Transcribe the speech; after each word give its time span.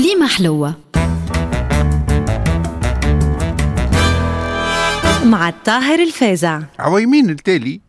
كليمة 0.00 0.26
حلوة. 0.26 0.74
مع 5.24 5.48
الطاهر 5.48 5.98
الفازع 6.02 6.62
عويمين 6.78 7.30
التالي 7.30 7.80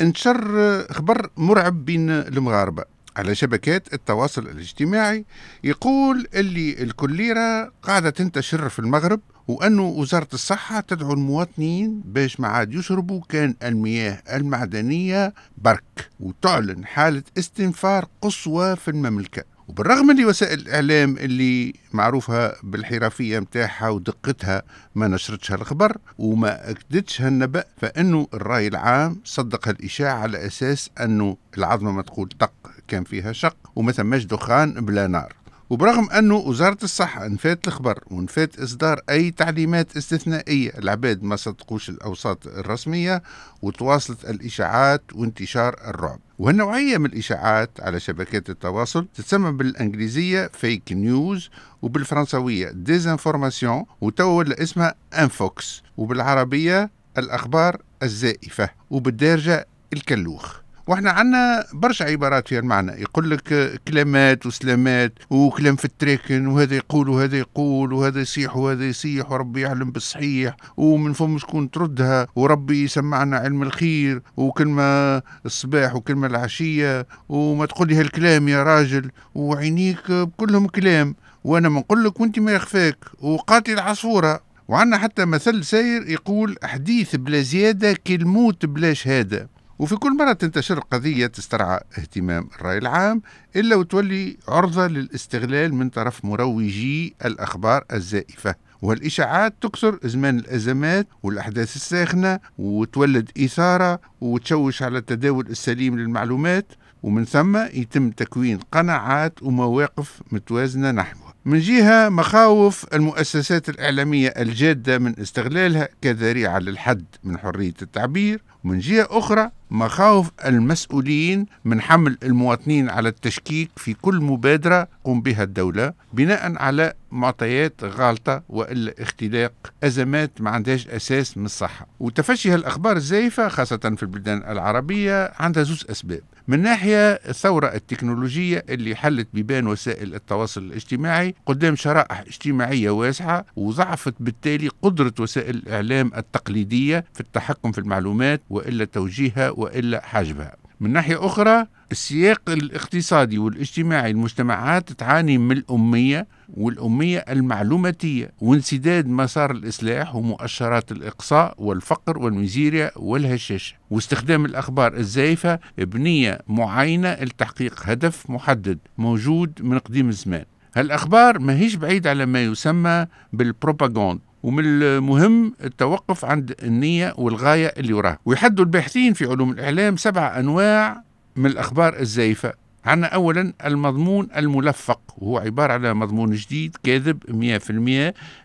انتشر 0.00 0.44
خبر 0.90 1.30
مرعب 1.36 1.84
بين 1.84 2.10
المغاربة. 2.10 2.84
على 3.16 3.34
شبكات 3.34 3.94
التواصل 3.94 4.42
الاجتماعي 4.42 5.24
يقول 5.64 6.26
اللي 6.34 6.82
الكوليرا 6.82 7.70
قاعدة 7.82 8.10
تنتشر 8.10 8.68
في 8.68 8.78
المغرب 8.78 9.20
وأنه 9.48 9.82
وزارة 9.82 10.28
الصحة 10.34 10.80
تدعو 10.80 11.12
المواطنين 11.12 12.02
باش 12.04 12.40
ما 12.40 12.48
عاد 12.48 12.74
يشربوا 12.74 13.20
كان 13.28 13.54
المياه 13.62 14.22
المعدنية 14.32 15.34
برك 15.58 16.10
وتعلن 16.20 16.84
حالة 16.86 17.22
استنفار 17.38 18.08
قصوى 18.22 18.76
في 18.76 18.88
المملكة. 18.88 19.51
وبالرغم 19.72 20.10
اللي 20.10 20.24
وسائل 20.24 20.60
الإعلام 20.60 21.16
اللي 21.16 21.72
معروفة 21.92 22.52
بالحرفية 22.62 23.40
متاعها 23.40 23.88
ودقتها 23.88 24.62
ما 24.94 25.08
نشرتش 25.08 25.52
هالخبر 25.52 25.96
وما 26.18 26.70
أكدتش 26.70 27.22
هالنبأ 27.22 27.64
فإنه 27.76 28.26
الرأي 28.34 28.66
العام 28.68 29.20
صدق 29.24 29.68
هالإشاعة 29.68 30.18
على 30.18 30.46
أساس 30.46 30.90
أنه 31.00 31.36
العظمة 31.58 31.92
ما 31.92 32.02
تقول 32.02 32.28
طق 32.38 32.52
كان 32.88 33.04
فيها 33.04 33.32
شق 33.32 33.56
وما 33.76 33.92
ثماش 33.92 34.24
دخان 34.24 34.72
بلا 34.72 35.06
نار. 35.06 35.41
وبرغم 35.70 36.10
أنه 36.10 36.36
وزارة 36.36 36.78
الصحة 36.82 37.28
نفات 37.28 37.68
الخبر 37.68 38.04
ونفات 38.10 38.58
إصدار 38.58 39.00
أي 39.10 39.30
تعليمات 39.30 39.96
استثنائية 39.96 40.70
العباد 40.78 41.22
ما 41.22 41.36
صدقوش 41.36 41.88
الأوساط 41.90 42.46
الرسمية 42.46 43.22
وتواصلت 43.62 44.24
الإشاعات 44.24 45.02
وانتشار 45.14 45.76
الرعب. 45.86 46.18
وهالنوعية 46.38 46.98
من 46.98 47.06
الإشاعات 47.06 47.70
على 47.80 48.00
شبكات 48.00 48.50
التواصل 48.50 49.06
تسمى 49.14 49.52
بالإنجليزية 49.52 50.50
فيك 50.54 50.92
نيوز 50.92 51.50
وبالفرنسوية 51.82 52.70
désinformation 52.70 53.84
وتوا 54.00 54.38
ولا 54.38 54.62
اسمها 54.62 54.94
infox 55.18 55.82
وبالعربية 55.96 56.90
الأخبار 57.18 57.82
الزائفة 58.02 58.70
وبالدارجة 58.90 59.66
الكلوخ. 59.92 60.61
وإحنا 60.86 61.10
عنا 61.10 61.64
برشا 61.72 62.04
عبارات 62.04 62.48
فيها 62.48 62.58
المعنى. 62.60 62.92
يقول 62.92 63.30
لك 63.30 63.80
كلمات 63.88 64.46
وسلامات 64.46 65.12
وكلام 65.30 65.76
في 65.76 65.84
التراكن 65.84 66.46
وهذا 66.46 66.76
يقول 66.76 67.08
وهذا 67.08 67.38
يقول 67.38 67.92
وهذا 67.92 68.20
يصيح 68.20 68.56
وهذا 68.56 68.84
يصيح 68.84 69.32
وربي 69.32 69.60
يعلم 69.60 69.90
بالصحيح 69.90 70.56
ومن 70.76 71.12
فم 71.12 71.38
شكون 71.38 71.70
تردها 71.70 72.26
وربي 72.36 72.84
يسمعنا 72.84 73.36
علم 73.36 73.62
الخير 73.62 74.22
وكلمة 74.36 75.22
الصباح 75.46 75.96
وكلمة 75.96 76.26
العشية 76.26 77.06
وما 77.28 77.66
تقول 77.66 77.88
لي 77.88 77.94
هالكلام 77.94 78.48
يا 78.48 78.62
راجل 78.62 79.10
وعينيك 79.34 80.12
كلهم 80.36 80.66
كلام. 80.66 81.14
وأنا 81.44 81.68
ما 81.68 81.80
نقول 81.80 82.04
لك 82.04 82.20
وانت 82.20 82.38
ما 82.38 82.52
يخفاك 82.52 82.98
وقاتل 83.20 83.78
عصفورة. 83.78 84.40
وعنا 84.68 84.98
حتى 84.98 85.24
مثل 85.24 85.64
ساير 85.64 86.10
يقول 86.10 86.56
حديث 86.64 87.16
بلا 87.16 87.40
زيادة 87.40 87.92
كالموت 88.04 88.66
بلا 88.66 88.94
شهادة. 88.94 89.48
وفي 89.82 89.96
كل 89.96 90.16
مرة 90.16 90.32
تنتشر 90.32 90.78
قضية 90.78 91.26
تسترعى 91.26 91.80
اهتمام 91.98 92.48
الرأي 92.56 92.78
العام 92.78 93.22
إلا 93.56 93.76
وتولي 93.76 94.36
عرضة 94.48 94.86
للاستغلال 94.86 95.74
من 95.74 95.88
طرف 95.88 96.24
مروجي 96.24 97.14
الأخبار 97.24 97.84
الزائفة. 97.92 98.54
والإشاعات 98.82 99.54
تكثر 99.60 99.98
زمان 100.04 100.38
الأزمات 100.38 101.06
والأحداث 101.22 101.76
الساخنة 101.76 102.40
وتولد 102.58 103.30
إثارة 103.44 104.00
وتشوش 104.20 104.82
على 104.82 104.98
التداول 104.98 105.46
السليم 105.46 105.98
للمعلومات 105.98 106.72
ومن 107.02 107.24
ثم 107.24 107.56
يتم 107.56 108.10
تكوين 108.10 108.58
قناعات 108.72 109.42
ومواقف 109.42 110.20
متوازنة 110.32 110.90
نحوها. 110.90 111.34
من 111.44 111.58
جهة 111.58 112.08
مخاوف 112.08 112.86
المؤسسات 112.94 113.68
الإعلامية 113.68 114.28
الجادة 114.28 114.98
من 114.98 115.20
استغلالها 115.20 115.88
كذريعة 116.02 116.58
للحد 116.58 117.04
من 117.24 117.38
حرية 117.38 117.74
التعبير 117.82 118.42
ومن 118.64 118.78
جهة 118.78 119.08
أخرى 119.10 119.50
مخاوف 119.72 120.30
المسؤولين 120.44 121.46
من 121.64 121.80
حمل 121.80 122.18
المواطنين 122.22 122.90
على 122.90 123.08
التشكيك 123.08 123.70
في 123.76 123.94
كل 123.94 124.20
مبادرة 124.20 124.88
قم 125.04 125.20
بها 125.20 125.42
الدولة 125.42 125.92
بناء 126.12 126.58
على 126.62 126.92
معطيات 127.12 127.84
غالطة 127.84 128.42
وإلا 128.48 128.94
اختلاق 128.98 129.52
أزمات 129.84 130.40
ما 130.40 130.50
عندهاش 130.50 130.88
أساس 130.88 131.38
من 131.38 131.44
الصحة. 131.44 131.86
وتفشي 132.00 132.50
هالأخبار 132.50 132.96
الزائفة 132.96 133.48
خاصة 133.48 133.76
في 133.96 134.02
البلدان 134.02 134.38
العربية 134.38 135.32
عندها 135.38 135.62
زوز 135.62 135.84
أسباب. 135.90 136.20
من 136.48 136.62
ناحية 136.62 137.10
الثورة 137.12 137.66
التكنولوجية 137.66 138.64
اللي 138.68 138.94
حلت 138.96 139.28
بيبان 139.34 139.66
وسائل 139.66 140.14
التواصل 140.14 140.62
الاجتماعي 140.62 141.34
قدام 141.46 141.76
شرائح 141.76 142.20
اجتماعية 142.20 142.90
واسعة 142.90 143.44
وضعفت 143.56 144.14
بالتالي 144.20 144.68
قدرة 144.82 145.12
وسائل 145.20 145.56
الإعلام 145.56 146.10
التقليدية 146.16 147.04
في 147.14 147.20
التحكم 147.20 147.72
في 147.72 147.78
المعلومات 147.78 148.42
وإلا 148.50 148.84
توجيهها 148.84 149.50
وإلا 149.62 150.06
حجبها 150.06 150.56
من 150.80 150.92
ناحية 150.92 151.26
أخرى 151.26 151.66
السياق 151.92 152.40
الاقتصادي 152.48 153.38
والاجتماعي 153.38 154.10
المجتمعات 154.10 154.92
تعاني 154.92 155.38
من 155.38 155.56
الأمية 155.56 156.26
والأمية 156.48 157.18
المعلوماتية 157.18 158.32
وانسداد 158.40 159.06
مسار 159.06 159.50
الإصلاح 159.50 160.16
ومؤشرات 160.16 160.92
الإقصاء 160.92 161.54
والفقر 161.58 162.18
والميزيريا 162.18 162.90
والهشاشة 162.96 163.74
واستخدام 163.90 164.44
الأخبار 164.44 164.96
الزائفة 164.96 165.58
بنية 165.78 166.38
معينة 166.48 167.14
لتحقيق 167.14 167.80
هدف 167.84 168.30
محدد 168.30 168.78
موجود 168.98 169.52
من 169.60 169.78
قديم 169.78 170.08
الزمان. 170.08 170.44
هالأخبار 170.76 171.38
ما 171.38 171.56
هيش 171.56 171.74
بعيد 171.74 172.06
على 172.06 172.26
ما 172.26 172.44
يسمى 172.44 173.06
بالبروباغوند. 173.32 174.20
ومن 174.42 174.64
المهم 174.64 175.54
التوقف 175.64 176.24
عند 176.24 176.54
النية 176.62 177.14
والغاية 177.18 177.66
اللي 177.66 177.92
وراها 177.92 178.18
ويحدوا 178.24 178.64
الباحثين 178.64 179.12
في 179.12 179.26
علوم 179.26 179.50
الإعلام 179.50 179.96
سبع 179.96 180.38
أنواع 180.38 181.02
من 181.36 181.46
الأخبار 181.46 182.00
الزائفة 182.00 182.52
عندنا 182.84 183.06
أولا 183.06 183.52
المضمون 183.64 184.28
الملفق 184.36 185.00
وهو 185.18 185.38
عبارة 185.38 185.72
على 185.72 185.94
مضمون 185.94 186.30
جديد 186.32 186.76
كاذب 186.82 187.18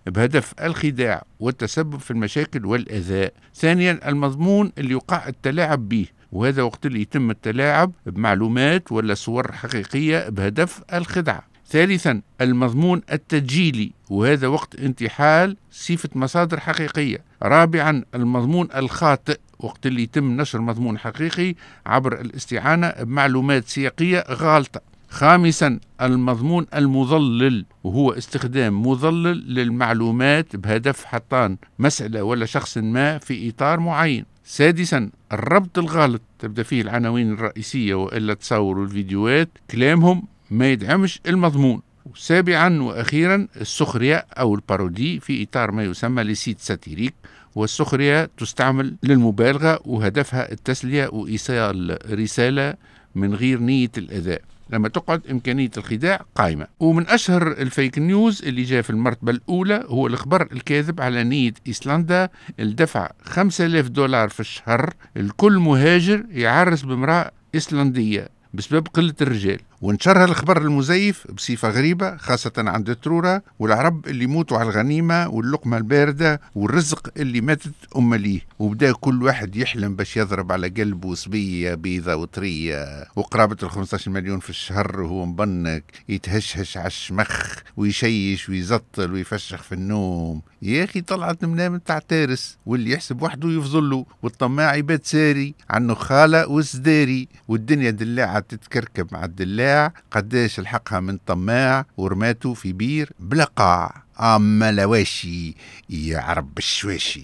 100% 0.08 0.10
بهدف 0.10 0.54
الخداع 0.64 1.24
والتسبب 1.40 1.98
في 2.00 2.12
المشاكل 2.12 2.66
والإذاء 2.66 3.34
ثانيا 3.56 4.10
المضمون 4.10 4.72
اللي 4.78 4.92
يقع 4.94 5.28
التلاعب 5.28 5.90
به 5.90 6.06
وهذا 6.32 6.62
وقت 6.62 6.86
اللي 6.86 7.02
يتم 7.02 7.32
التلاعب 7.32 7.92
بمعلومات 8.06 8.92
ولا 8.92 9.14
صور 9.14 9.52
حقيقية 9.52 10.30
بهدف 10.30 10.82
الخدعة 10.94 11.44
ثالثا 11.70 12.22
المضمون 12.42 13.02
التجيلي 13.12 13.92
وهذا 14.10 14.48
وقت 14.48 14.76
انتحال 14.76 15.58
صفة 15.72 16.10
مصادر 16.16 16.60
حقيقية. 16.60 17.18
رابعا 17.44 18.04
المضمون 18.16 18.68
الخاطئ 18.76 19.40
وقت 19.60 19.86
اللي 19.86 20.04
يتم 20.04 20.42
نشر 20.42 20.62
مضمون 20.62 20.98
حقيقي 20.98 21.56
عبر 21.86 22.22
الاستعانة 22.22 22.90
بمعلومات 22.90 23.68
سياقية 23.68 24.24
غالطة. 24.30 24.82
خامسا 25.10 25.80
المضمون 26.02 26.66
المضلل 26.76 27.66
وهو 27.84 28.12
استخدام 28.12 28.88
مضلل 28.88 29.54
للمعلومات 29.54 30.56
بهدف 30.56 31.06
حطان 31.06 31.58
مسألة 31.80 32.24
ولا 32.24 32.46
شخص 32.46 32.78
ما 32.78 33.18
في 33.18 33.50
إطار 33.50 33.80
معين. 33.80 34.26
سادسا 34.44 35.10
الربط 35.32 35.80
الغالط 35.80 36.22
تبدأ 36.40 36.64
فيه 36.64 36.82
العناوين 36.82 37.32
الرئيسية 37.34 37.94
وإلا 37.94 38.34
تصور 38.34 38.84
الفيديوهات. 38.84 39.50
كلامهم 39.72 40.24
ما 40.52 40.72
يدعمش 40.72 41.20
المضمون. 41.28 41.82
سابعا 42.16 42.82
وأخيرا 42.82 43.48
السخرية 43.62 44.16
أو 44.16 44.56
ال 44.56 44.64
parodie 44.64 45.20
في 45.20 45.44
إطار 45.44 45.72
ما 45.72 45.84
يسمى 45.84 46.24
les 46.24 46.37
sites 46.37 46.60
satiriques 46.60 47.14
والسخرية 47.56 48.30
تستعمل 48.38 48.96
للمبالغة 49.04 49.80
وهدفها 49.86 50.52
التسلية 50.52 51.08
وإيصال 51.08 51.98
رسالة 52.20 52.74
من 53.16 53.34
غير 53.36 53.60
نية 53.60 53.92
الاذى 53.98 54.38
أما 54.70 54.90
تقعد 54.90 55.22
إمكانية 55.32 55.72
الخداع 55.78 56.26
قائمة. 56.36 56.68
ومن 56.80 57.08
أشهر 57.08 57.48
ال 57.52 57.61
fake 57.61 58.00
news 58.00 58.44
اللي 58.46 58.64
جاء 58.64 58.82
في 58.82 58.90
المرتبة 58.90 59.32
الأولى 59.32 59.84
هو 59.88 60.08
الخبر 60.08 60.48
الكاذب 60.52 61.02
على 61.02 61.24
نية 61.24 61.54
إيسلندا 61.68 62.30
الدفع 62.60 63.10
5000 63.24 63.88
دولار 63.88 64.30
في 64.30 64.40
الشهر. 64.40 64.94
لكل 65.16 65.54
مهاجر 65.58 66.24
يعرس 66.32 66.82
بامرأة 66.82 67.32
إيسلندية 67.56 68.30
بسبب 68.54 68.88
قلة 68.88 69.14
الرجال. 69.22 69.60
وانتشر 69.82 70.26
هالخبر 70.26 70.62
المزيف 70.62 71.32
بصفة 71.32 71.70
غريبة 71.70 72.18
خاصة 72.18 72.52
عند 72.58 72.90
الترورة 72.90 73.42
والعرب 73.60 74.08
اللي 74.08 74.24
يموتوا 74.24 74.58
على 74.58 74.70
الغنيمة 74.70 75.28
واللقمة 75.28 75.78
الباردة 75.78 76.42
والرزق 76.56 77.10
اللي 77.18 77.42
ماتت 77.42 77.72
أم 77.98 78.16
ليه 78.16 78.40
وبدأ 78.60 78.92
كل 78.92 79.24
واحد 79.24 79.56
يحلم 79.56 79.96
باش 79.96 80.18
يضرب 80.18 80.52
على 80.52 80.68
قلبه 80.70 81.16
صبية 81.16 81.76
بيضة 81.76 82.16
وطرية. 82.16 83.06
وقرابة 83.16 83.58
ال 83.64 83.70
15 83.70 84.12
مليون 84.12 84.40
في 84.40 84.50
الشهر 84.50 85.02
وهو 85.02 85.26
مبنك 85.26 85.84
يتهشهش 86.10 86.78
على 86.78 86.88
الشمخ 86.88 87.56
ويشيش 87.78 88.50
ويزطل 88.50 89.12
ويفشخ 89.12 89.64
في 89.64 89.72
النوم. 89.76 90.42
يا 90.62 90.84
أخي 90.84 91.02
طلعت 91.02 91.46
منام 91.46 91.78
تاع 91.78 92.00
تارس 92.00 92.58
واللي 92.66 92.92
يحسب 92.92 93.22
وحده 93.22 93.50
يفضله. 93.50 94.06
والطماع 94.24 94.76
يبات 94.76 95.06
ساري 95.06 95.54
عنه 95.70 95.94
خالة 95.94 96.48
وسداري. 96.50 97.28
والدنيا 97.48 97.90
دلاعة 97.92 98.40
تتكركب 98.40 99.08
مع 99.12 99.26
الدلاع. 99.26 99.67
الشجاع 99.68 99.94
قداش 100.12 100.60
لحقها 100.60 101.00
من 101.00 101.18
طماع 101.28 101.86
ورماته 101.98 102.54
في 102.54 102.74
بير 102.74 103.10
بلا 103.20 103.44
قاع 103.44 104.04
أما 104.20 104.72
لواشي 104.72 105.56
يا 105.90 106.20
عرب 106.20 106.58
الشواشي. 106.58 107.24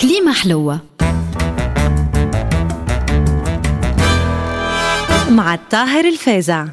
كليمة 0.00 0.32
حلوة. 0.32 0.80
مع 5.30 5.54
الطاهر 5.54 6.04
الفازع. 6.04 6.66